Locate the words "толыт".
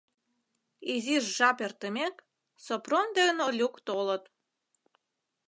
3.87-4.23